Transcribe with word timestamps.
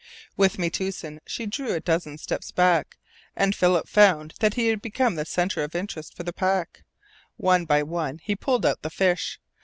With 0.35 0.57
Metoosin 0.57 1.19
she 1.27 1.45
drew 1.45 1.75
a 1.75 1.79
dozen 1.79 2.17
steps 2.17 2.49
back, 2.49 2.97
and 3.35 3.53
Philip 3.55 3.87
found 3.87 4.33
that 4.39 4.55
he 4.55 4.69
had 4.69 4.81
become 4.81 5.13
the 5.13 5.25
centre 5.25 5.63
of 5.63 5.75
interest 5.75 6.17
for 6.17 6.23
the 6.23 6.33
pack. 6.33 6.81
One 7.37 7.65
by 7.65 7.83
one 7.83 8.17
he 8.17 8.35
pulled 8.35 8.65
out 8.65 8.81
the 8.81 8.89
fish. 8.89 9.39